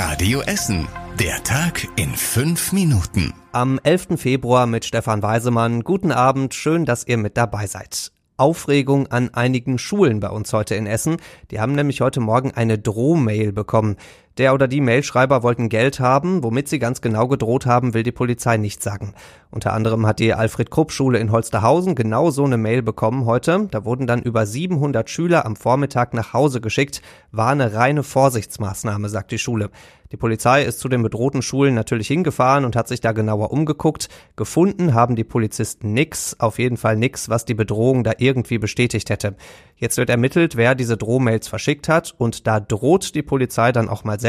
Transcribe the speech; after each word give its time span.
Radio 0.00 0.42
Essen. 0.42 0.86
Der 1.18 1.42
Tag 1.42 1.88
in 1.96 2.14
fünf 2.14 2.72
Minuten. 2.72 3.34
Am 3.50 3.80
11. 3.82 4.10
Februar 4.14 4.66
mit 4.66 4.84
Stefan 4.84 5.24
Weisemann. 5.24 5.82
Guten 5.82 6.12
Abend, 6.12 6.54
schön, 6.54 6.84
dass 6.84 7.04
ihr 7.04 7.16
mit 7.16 7.36
dabei 7.36 7.66
seid. 7.66 8.12
Aufregung 8.36 9.08
an 9.08 9.34
einigen 9.34 9.76
Schulen 9.76 10.20
bei 10.20 10.30
uns 10.30 10.52
heute 10.52 10.76
in 10.76 10.86
Essen. 10.86 11.16
Die 11.50 11.58
haben 11.58 11.72
nämlich 11.72 12.00
heute 12.00 12.20
Morgen 12.20 12.52
eine 12.52 12.78
Drohmail 12.78 13.50
bekommen. 13.50 13.96
Der 14.38 14.54
oder 14.54 14.68
die 14.68 14.80
Mailschreiber 14.80 15.42
wollten 15.42 15.68
Geld 15.68 15.98
haben, 15.98 16.44
womit 16.44 16.68
sie 16.68 16.78
ganz 16.78 17.00
genau 17.00 17.26
gedroht 17.26 17.66
haben, 17.66 17.92
will 17.92 18.04
die 18.04 18.12
Polizei 18.12 18.56
nicht 18.56 18.80
sagen. 18.80 19.14
Unter 19.50 19.72
anderem 19.72 20.06
hat 20.06 20.20
die 20.20 20.32
Alfred-Krupp-Schule 20.32 21.18
in 21.18 21.32
Holsterhausen 21.32 21.96
genau 21.96 22.30
so 22.30 22.44
eine 22.44 22.56
Mail 22.56 22.82
bekommen 22.82 23.24
heute. 23.24 23.66
Da 23.70 23.84
wurden 23.84 24.06
dann 24.06 24.22
über 24.22 24.46
700 24.46 25.10
Schüler 25.10 25.44
am 25.44 25.56
Vormittag 25.56 26.14
nach 26.14 26.34
Hause 26.34 26.60
geschickt. 26.60 27.02
War 27.32 27.50
eine 27.50 27.74
reine 27.74 28.04
Vorsichtsmaßnahme, 28.04 29.08
sagt 29.08 29.32
die 29.32 29.38
Schule. 29.38 29.70
Die 30.10 30.16
Polizei 30.16 30.62
ist 30.62 30.80
zu 30.80 30.88
den 30.88 31.02
bedrohten 31.02 31.42
Schulen 31.42 31.74
natürlich 31.74 32.08
hingefahren 32.08 32.64
und 32.64 32.76
hat 32.76 32.88
sich 32.88 33.02
da 33.02 33.12
genauer 33.12 33.50
umgeguckt. 33.50 34.08
Gefunden 34.36 34.94
haben 34.94 35.16
die 35.16 35.24
Polizisten 35.24 35.92
nix, 35.92 36.34
auf 36.38 36.58
jeden 36.58 36.78
Fall 36.78 36.96
nix, 36.96 37.28
was 37.28 37.44
die 37.44 37.54
Bedrohung 37.54 38.04
da 38.04 38.12
irgendwie 38.16 38.56
bestätigt 38.56 39.10
hätte. 39.10 39.36
Jetzt 39.76 39.98
wird 39.98 40.08
ermittelt, 40.08 40.56
wer 40.56 40.74
diese 40.74 40.96
Drohmails 40.96 41.48
verschickt 41.48 41.88
hat 41.90 42.14
und 42.16 42.46
da 42.46 42.58
droht 42.58 43.14
die 43.14 43.22
Polizei 43.22 43.70
dann 43.70 43.90
auch 43.90 44.04
mal 44.04 44.18
selbst. 44.18 44.27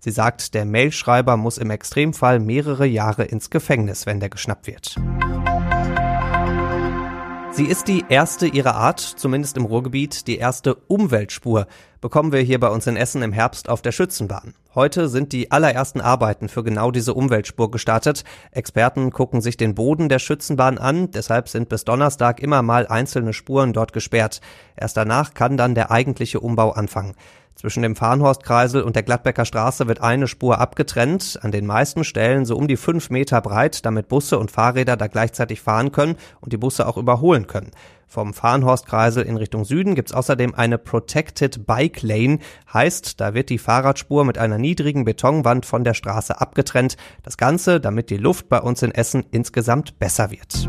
Sie 0.00 0.10
sagt, 0.10 0.54
der 0.54 0.64
Mailschreiber 0.64 1.36
muss 1.36 1.58
im 1.58 1.70
Extremfall 1.70 2.38
mehrere 2.38 2.86
Jahre 2.86 3.24
ins 3.24 3.50
Gefängnis, 3.50 4.06
wenn 4.06 4.20
der 4.20 4.28
geschnappt 4.28 4.66
wird. 4.66 4.96
Sie 7.58 7.64
ist 7.64 7.88
die 7.88 8.04
erste 8.08 8.46
ihrer 8.46 8.76
Art, 8.76 9.00
zumindest 9.00 9.56
im 9.56 9.64
Ruhrgebiet, 9.64 10.28
die 10.28 10.38
erste 10.38 10.76
Umweltspur, 10.76 11.66
bekommen 12.00 12.32
wir 12.32 12.40
hier 12.40 12.60
bei 12.60 12.68
uns 12.68 12.86
in 12.86 12.96
Essen 12.96 13.22
im 13.22 13.32
Herbst 13.32 13.68
auf 13.68 13.82
der 13.82 13.92
Schützenbahn. 13.92 14.54
Heute 14.74 15.08
sind 15.08 15.32
die 15.32 15.50
allerersten 15.50 16.00
Arbeiten 16.00 16.48
für 16.48 16.62
genau 16.62 16.90
diese 16.90 17.14
Umweltspur 17.14 17.70
gestartet. 17.70 18.24
Experten 18.52 19.10
gucken 19.10 19.40
sich 19.40 19.56
den 19.56 19.74
Boden 19.74 20.08
der 20.08 20.18
Schützenbahn 20.18 20.78
an, 20.78 21.10
deshalb 21.10 21.48
sind 21.48 21.68
bis 21.68 21.84
Donnerstag 21.84 22.40
immer 22.40 22.62
mal 22.62 22.86
einzelne 22.86 23.32
Spuren 23.32 23.72
dort 23.72 23.92
gesperrt. 23.92 24.40
Erst 24.76 24.96
danach 24.96 25.34
kann 25.34 25.56
dann 25.56 25.74
der 25.74 25.90
eigentliche 25.90 26.40
Umbau 26.40 26.70
anfangen. 26.70 27.14
Zwischen 27.58 27.82
dem 27.82 27.96
Farnhorstkreisel 27.96 28.82
und 28.82 28.94
der 28.94 29.02
Gladbecker 29.02 29.44
Straße 29.44 29.88
wird 29.88 30.00
eine 30.00 30.28
Spur 30.28 30.60
abgetrennt, 30.60 31.40
an 31.42 31.50
den 31.50 31.66
meisten 31.66 32.04
Stellen 32.04 32.44
so 32.44 32.56
um 32.56 32.68
die 32.68 32.76
fünf 32.76 33.10
Meter 33.10 33.40
breit, 33.40 33.84
damit 33.84 34.06
Busse 34.06 34.38
und 34.38 34.52
Fahrräder 34.52 34.96
da 34.96 35.08
gleichzeitig 35.08 35.60
fahren 35.60 35.90
können 35.90 36.14
und 36.40 36.52
die 36.52 36.56
Busse 36.56 36.86
auch 36.86 36.96
überholen 36.96 37.48
können. 37.48 37.72
Vom 38.06 38.32
Farnhorstkreisel 38.32 39.24
in 39.24 39.36
Richtung 39.36 39.64
Süden 39.64 39.96
gibt's 39.96 40.12
außerdem 40.12 40.54
eine 40.54 40.78
Protected 40.78 41.66
Bike 41.66 41.87
Lane, 42.02 42.38
heißt, 42.72 43.20
da 43.20 43.34
wird 43.34 43.50
die 43.50 43.58
Fahrradspur 43.58 44.24
mit 44.24 44.38
einer 44.38 44.58
niedrigen 44.58 45.04
Betonwand 45.04 45.66
von 45.66 45.84
der 45.84 45.94
Straße 45.94 46.40
abgetrennt. 46.40 46.96
Das 47.22 47.36
Ganze, 47.36 47.80
damit 47.80 48.10
die 48.10 48.16
Luft 48.16 48.48
bei 48.48 48.60
uns 48.60 48.82
in 48.82 48.92
Essen 48.92 49.24
insgesamt 49.30 49.98
besser 49.98 50.30
wird. 50.30 50.68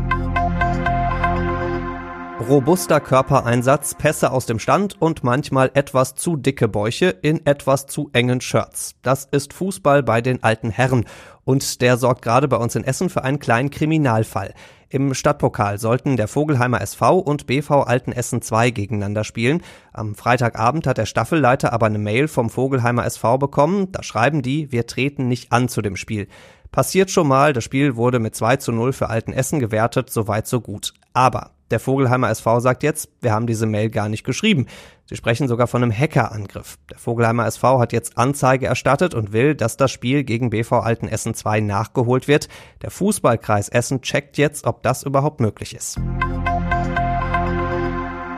Robuster 2.48 3.00
Körpereinsatz, 3.00 3.94
Pässe 3.94 4.32
aus 4.32 4.46
dem 4.46 4.58
Stand 4.58 5.00
und 5.00 5.22
manchmal 5.22 5.70
etwas 5.74 6.14
zu 6.14 6.36
dicke 6.36 6.68
Bäuche 6.68 7.10
in 7.10 7.44
etwas 7.44 7.86
zu 7.86 8.08
engen 8.14 8.40
Shirts. 8.40 8.94
Das 9.02 9.26
ist 9.30 9.52
Fußball 9.52 10.02
bei 10.02 10.22
den 10.22 10.42
alten 10.42 10.70
Herren. 10.70 11.04
Und 11.44 11.82
der 11.82 11.98
sorgt 11.98 12.22
gerade 12.22 12.48
bei 12.48 12.56
uns 12.56 12.74
in 12.74 12.84
Essen 12.84 13.10
für 13.10 13.24
einen 13.24 13.40
kleinen 13.40 13.68
Kriminalfall. 13.68 14.54
Im 14.88 15.12
Stadtpokal 15.12 15.78
sollten 15.78 16.16
der 16.16 16.28
Vogelheimer 16.28 16.80
SV 16.80 17.18
und 17.18 17.46
BV 17.46 17.82
Altenessen 17.82 18.40
2 18.40 18.70
gegeneinander 18.70 19.22
spielen. 19.22 19.62
Am 19.92 20.14
Freitagabend 20.14 20.86
hat 20.86 20.96
der 20.96 21.06
Staffelleiter 21.06 21.74
aber 21.74 21.86
eine 21.86 21.98
Mail 21.98 22.26
vom 22.26 22.48
Vogelheimer 22.48 23.04
SV 23.04 23.36
bekommen. 23.36 23.92
Da 23.92 24.02
schreiben 24.02 24.40
die, 24.40 24.72
wir 24.72 24.86
treten 24.86 25.28
nicht 25.28 25.52
an 25.52 25.68
zu 25.68 25.82
dem 25.82 25.96
Spiel. 25.96 26.26
Passiert 26.72 27.10
schon 27.10 27.28
mal, 27.28 27.52
das 27.52 27.64
Spiel 27.64 27.96
wurde 27.96 28.18
mit 28.18 28.34
2 28.34 28.56
zu 28.56 28.72
0 28.72 28.94
für 28.94 29.10
Altenessen 29.10 29.60
gewertet, 29.60 30.08
soweit 30.08 30.46
so 30.46 30.60
gut. 30.60 30.94
Aber 31.12 31.50
der 31.70 31.80
Vogelheimer 31.80 32.30
SV 32.30 32.60
sagt 32.60 32.82
jetzt, 32.82 33.08
wir 33.20 33.32
haben 33.32 33.46
diese 33.46 33.66
Mail 33.66 33.90
gar 33.90 34.08
nicht 34.08 34.24
geschrieben. 34.24 34.66
Sie 35.06 35.16
sprechen 35.16 35.48
sogar 35.48 35.66
von 35.66 35.82
einem 35.82 35.92
Hackerangriff. 35.92 36.78
Der 36.90 36.98
Vogelheimer 36.98 37.46
SV 37.46 37.80
hat 37.80 37.92
jetzt 37.92 38.18
Anzeige 38.18 38.66
erstattet 38.66 39.14
und 39.14 39.32
will, 39.32 39.54
dass 39.54 39.76
das 39.76 39.90
Spiel 39.90 40.24
gegen 40.24 40.50
BV 40.50 40.72
Altenessen 40.72 41.34
2 41.34 41.60
nachgeholt 41.60 42.28
wird. 42.28 42.48
Der 42.82 42.90
Fußballkreis 42.90 43.68
Essen 43.68 44.02
checkt 44.02 44.38
jetzt, 44.38 44.66
ob 44.66 44.82
das 44.82 45.02
überhaupt 45.02 45.40
möglich 45.40 45.74
ist. 45.74 45.98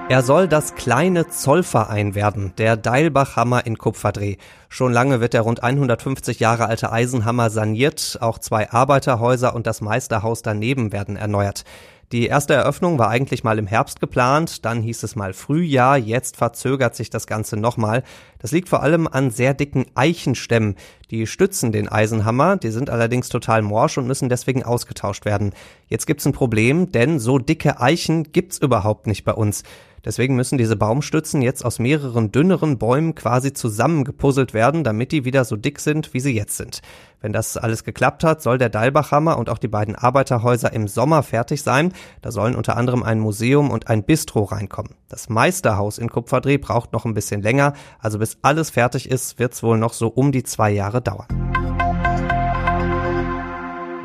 Er 0.09 0.22
soll 0.22 0.47
das 0.47 0.75
kleine 0.75 1.28
Zollverein 1.28 2.15
werden, 2.15 2.53
der 2.59 2.76
Deilbachhammer 2.76 3.65
in 3.65 3.78
Kupferdreh. 3.78 4.37
Schon 4.69 4.92
lange 4.92 5.21
wird 5.22 5.32
der 5.32 5.41
rund 5.41 5.62
150 5.62 6.38
Jahre 6.38 6.66
alte 6.66 6.92
Eisenhammer 6.92 7.48
saniert, 7.48 8.19
auch 8.21 8.38
zwei 8.38 8.71
Arbeiterhäuser 8.71 9.54
und 9.54 9.66
das 9.66 9.81
Meisterhaus 9.81 10.42
daneben 10.42 10.92
werden 10.92 11.16
erneuert. 11.16 11.65
Die 12.12 12.26
erste 12.26 12.52
Eröffnung 12.52 12.98
war 12.98 13.08
eigentlich 13.08 13.42
mal 13.42 13.58
im 13.58 13.66
Herbst 13.66 13.98
geplant, 13.98 14.66
dann 14.66 14.82
hieß 14.82 15.02
es 15.02 15.16
mal 15.16 15.32
Frühjahr, 15.32 15.96
jetzt 15.96 16.36
verzögert 16.36 16.94
sich 16.94 17.08
das 17.08 17.26
Ganze 17.26 17.56
nochmal. 17.56 18.02
Das 18.38 18.52
liegt 18.52 18.68
vor 18.68 18.82
allem 18.82 19.08
an 19.08 19.30
sehr 19.30 19.54
dicken 19.54 19.86
Eichenstämmen. 19.94 20.76
Die 21.10 21.26
stützen 21.26 21.72
den 21.72 21.88
Eisenhammer, 21.88 22.58
die 22.58 22.68
sind 22.68 22.90
allerdings 22.90 23.30
total 23.30 23.62
morsch 23.62 23.96
und 23.96 24.06
müssen 24.06 24.28
deswegen 24.28 24.62
ausgetauscht 24.62 25.24
werden. 25.24 25.54
Jetzt 25.88 26.06
gibt's 26.06 26.26
ein 26.26 26.34
Problem, 26.34 26.92
denn 26.92 27.18
so 27.18 27.38
dicke 27.38 27.80
Eichen 27.80 28.30
gibt's 28.30 28.58
überhaupt 28.58 29.06
nicht 29.06 29.24
bei 29.24 29.32
uns. 29.32 29.62
Deswegen 30.04 30.34
müssen 30.34 30.58
diese 30.58 30.76
Baumstützen 30.76 31.42
jetzt 31.42 31.64
aus 31.64 31.78
mehreren 31.78 32.32
dünneren 32.32 32.76
Bäumen 32.76 33.14
quasi 33.14 33.52
zusammengepuzzelt 33.52 34.52
werden, 34.52 34.84
damit 34.84 35.12
die 35.12 35.24
wieder 35.24 35.44
so 35.44 35.56
dick 35.56 35.80
sind, 35.80 36.12
wie 36.12 36.20
sie 36.20 36.34
jetzt 36.34 36.56
sind. 36.56 36.82
Wenn 37.22 37.33
das 37.33 37.56
alles 37.56 37.84
geklappt 37.84 38.25
hat, 38.25 38.43
soll 38.43 38.59
der 38.59 38.69
Dalbachhammer 38.69 39.38
und 39.38 39.49
auch 39.49 39.59
die 39.59 39.69
beiden 39.69 39.94
Arbeiterhäuser 39.94 40.72
im 40.72 40.88
Sommer 40.88 41.22
fertig 41.22 41.62
sein. 41.62 41.93
Da 42.21 42.33
sollen 42.33 42.56
unter 42.56 42.77
anderem 42.77 43.05
ein 43.05 43.21
Museum 43.21 43.71
und 43.71 43.88
ein 43.88 44.03
Bistro 44.03 44.43
reinkommen. 44.43 44.97
Das 45.09 45.28
Meisterhaus 45.28 45.99
in 45.99 46.10
Kupferdreh 46.10 46.59
braucht 46.59 46.93
noch 46.93 47.05
ein 47.05 47.15
bisschen 47.15 47.41
länger, 47.41 47.75
also 48.00 48.19
bis 48.19 48.38
alles 48.43 48.71
fertig 48.71 49.09
ist, 49.09 49.38
wird's 49.38 49.62
wohl 49.62 49.78
noch 49.78 49.93
so 49.93 50.09
um 50.09 50.33
die 50.33 50.43
zwei 50.43 50.72
Jahre 50.72 51.00
dauern. 51.00 51.28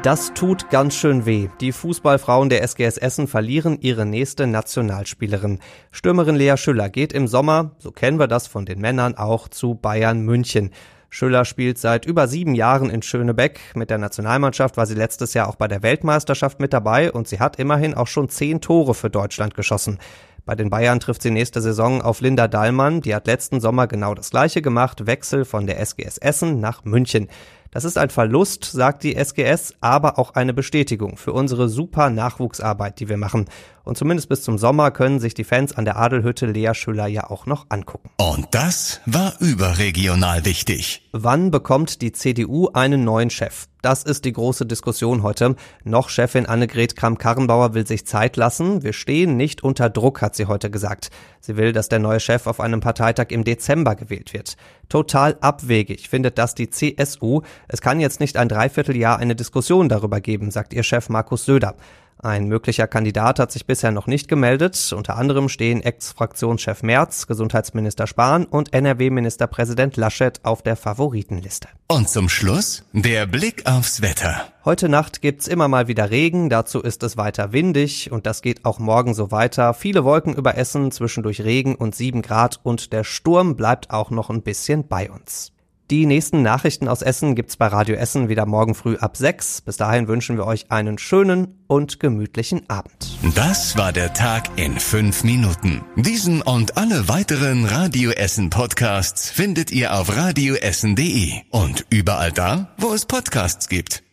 Das 0.04 0.34
tut 0.36 0.70
ganz 0.70 0.96
schön 0.96 1.26
weh. 1.26 1.50
Die 1.60 1.72
Fußballfrauen 1.72 2.50
der 2.50 2.62
SGS 2.62 2.98
Essen 2.98 3.28
verlieren 3.28 3.80
ihre 3.82 4.06
nächste 4.06 4.46
Nationalspielerin. 4.46 5.60
Stürmerin 5.92 6.36
Lea 6.36 6.56
Schüller 6.56 6.90
geht 6.90 7.14
im 7.14 7.28
Sommer, 7.28 7.72
so 7.80 7.92
kennen 7.92 8.20
wir 8.20 8.28
das 8.28 8.46
von 8.46 8.66
den 8.66 8.80
Männern, 8.80 9.16
auch 9.16 9.48
zu 9.48 9.74
Bayern 9.74 10.22
München. 10.22 10.70
Schüller 11.10 11.46
spielt 11.46 11.78
seit 11.78 12.06
über 12.06 12.28
sieben 12.28 12.54
Jahren 12.54 12.90
in 12.90 13.02
Schönebeck. 13.02 13.60
Mit 13.76 13.90
der 13.90 13.98
Nationalmannschaft 13.98 14.78
war 14.78 14.86
sie 14.86 14.96
letztes 14.96 15.34
Jahr 15.34 15.48
auch 15.48 15.56
bei 15.56 15.68
der 15.68 15.84
Weltmeisterschaft 15.84 16.60
mit 16.60 16.74
dabei 16.74 17.12
und 17.12 17.28
sie 17.28 17.40
hat 17.40 17.58
immerhin 17.58 17.94
auch 17.94 18.08
schon 18.08 18.30
zehn 18.30 18.62
Tore 18.62 18.94
für 18.94 19.10
Deutschland 19.10 19.56
geschossen. 19.56 20.00
Bei 20.46 20.56
den 20.56 20.70
Bayern 20.70 21.02
trifft 21.02 21.22
sie 21.22 21.32
nächste 21.32 21.62
Saison 21.62 22.02
auf 22.02 22.22
Linda 22.22 22.48
Dahlmann. 22.48 23.02
Die 23.02 23.14
hat 23.14 23.28
letzten 23.28 23.60
Sommer 23.60 23.88
genau 23.88 24.14
das 24.16 24.30
gleiche 24.30 24.62
gemacht. 24.62 25.06
Wechsel 25.06 25.44
von 25.44 25.68
der 25.68 25.80
SGS 25.80 26.18
Essen 26.18 26.62
nach 26.62 26.86
München. 26.86 27.28
Das 27.72 27.84
ist 27.84 27.98
ein 27.98 28.10
Verlust, 28.10 28.64
sagt 28.64 29.04
die 29.04 29.16
SGS, 29.16 29.74
aber 29.82 30.18
auch 30.18 30.36
eine 30.36 30.54
Bestätigung 30.54 31.18
für 31.18 31.34
unsere 31.34 31.68
super 31.68 32.10
Nachwuchsarbeit, 32.10 33.00
die 33.00 33.10
wir 33.10 33.18
machen. 33.18 33.46
Und 33.88 33.98
zumindest 33.98 34.28
bis 34.28 34.44
zum 34.44 34.58
Sommer 34.58 34.92
können 34.92 35.20
sich 35.20 35.34
die 35.34 35.46
Fans 35.46 35.76
an 35.76 35.86
der 35.86 35.96
Adelhütte 35.96 36.46
Lea 36.46 36.74
Schüller 36.74 37.08
ja 37.08 37.30
auch 37.30 37.46
noch 37.46 37.68
angucken. 37.70 38.10
Und 38.18 38.48
das 38.52 39.00
war 39.06 39.34
überregional 39.40 40.44
wichtig. 40.44 41.08
Wann 41.14 41.52
bekommt 41.52 42.02
die 42.02 42.12
CDU 42.12 42.68
einen 42.74 43.06
neuen 43.06 43.30
Chef? 43.30 43.68
Das 43.82 44.04
ist 44.04 44.26
die 44.26 44.34
große 44.34 44.66
Diskussion 44.66 45.24
heute. 45.24 45.56
Noch 45.86 46.10
Chefin 46.10 46.46
Annegret 46.48 46.98
Kramp-Karrenbauer 46.98 47.74
will 47.74 47.88
sich 47.88 48.06
Zeit 48.06 48.36
lassen. 48.36 48.84
Wir 48.84 48.92
stehen 48.92 49.38
nicht 49.38 49.64
unter 49.64 49.90
Druck, 49.90 50.22
hat 50.22 50.36
sie 50.36 50.48
heute 50.48 50.70
gesagt. 50.70 51.10
Sie 51.40 51.56
will, 51.56 51.72
dass 51.72 51.88
der 51.88 52.00
neue 52.00 52.20
Chef 52.20 52.46
auf 52.48 52.60
einem 52.60 52.82
Parteitag 52.82 53.28
im 53.30 53.46
Dezember 53.46 53.96
gewählt 53.96 54.34
wird. 54.34 54.58
Total 54.90 55.38
abwegig 55.40 56.10
findet 56.10 56.38
das 56.38 56.56
die 56.56 56.70
CSU. 56.70 57.42
Es 57.70 57.80
kann 57.80 58.02
jetzt 58.02 58.20
nicht 58.20 58.36
ein 58.36 58.50
Dreivierteljahr 58.50 59.20
eine 59.20 59.36
Diskussion 59.36 59.88
darüber 59.88 60.20
geben, 60.20 60.52
sagt 60.52 60.74
ihr 60.74 60.84
Chef 60.84 61.08
Markus 61.08 61.46
Söder. 61.46 61.76
Ein 62.20 62.48
möglicher 62.48 62.88
Kandidat 62.88 63.38
hat 63.40 63.52
sich 63.52 63.68
bisher 63.68 63.92
noch 63.92 64.08
nicht 64.08 64.28
gemeldet. 64.28 64.92
Unter 64.96 65.18
anderem 65.18 65.50
stehen 65.50 65.84
Ex-Fraktionschef 65.84 66.82
Merz, 66.82 67.28
Gesundheitsminister 67.28 68.08
Spahn 68.08 68.46
und 68.46 68.74
NRW-Ministerpräsident 68.74 69.98
Laschet 69.98 70.40
auf 70.44 70.64
der 70.64 70.76
Favoritenliste. 70.76 71.68
Und 71.88 72.10
zum 72.10 72.28
Schluss 72.28 72.84
der 72.92 73.28
Blick 73.28 73.68
aufs 73.68 74.02
Wetter. 74.02 74.48
Heute 74.66 74.90
Nacht 74.90 75.22
gibt's 75.22 75.48
immer 75.48 75.68
mal 75.68 75.88
wieder 75.88 76.10
Regen, 76.10 76.50
dazu 76.50 76.82
ist 76.82 77.04
es 77.04 77.18
weiter 77.18 77.54
windig 77.54 78.12
und 78.12 78.26
das 78.26 78.42
geht 78.42 78.66
auch 78.66 78.80
morgen 78.80 79.14
so 79.14 79.32
weiter. 79.32 79.74
Viele 79.74 80.04
Wolken 80.04 80.34
über 80.34 80.58
Essen, 80.58 80.92
zwischendurch 80.92 81.42
Regen 81.42 81.76
und 81.76 81.96
7 81.96 82.24
Grad 82.24 82.60
und 82.64 82.92
der 82.94 83.04
Sturm 83.04 83.56
bleibt 83.56 83.92
auch 83.92 84.10
noch 84.10 84.30
ein 84.30 84.42
bisschen 84.42 84.88
bei 84.88 85.10
uns. 85.10 85.54
Die 85.90 86.06
nächsten 86.06 86.42
Nachrichten 86.42 86.90
aus 86.90 87.02
Essen 87.02 87.34
gibt's 87.34 87.56
bei 87.56 87.68
Radio 87.68 87.96
Essen 87.96 88.28
wieder 88.28 88.46
morgen 88.46 88.76
früh 88.76 88.98
ab 88.98 89.16
6. 89.16 89.62
Bis 89.62 89.78
dahin 89.78 90.10
wünschen 90.10 90.36
wir 90.36 90.46
euch 90.46 90.70
einen 90.70 90.98
schönen 90.98 91.60
und 91.68 92.02
gemütlichen 92.02 92.70
Abend. 92.70 93.18
Das 93.36 93.78
war 93.78 93.94
der 93.94 94.14
Tag 94.14 94.50
in 94.58 94.78
fünf 94.80 95.24
Minuten. 95.24 95.86
Diesen 95.96 96.42
und 96.42 96.76
alle 96.76 97.08
weiteren 97.08 97.64
Radio 97.64 98.12
Essen 98.12 98.50
Podcasts 98.50 99.30
findet 99.30 99.72
ihr 99.72 99.98
auf 99.98 100.14
radioessen.de 100.14 101.32
und 101.52 101.86
überall 101.90 102.34
da, 102.34 102.74
wo 102.78 102.94
es 102.94 103.06
Podcasts 103.06 103.70
gibt. 103.70 104.04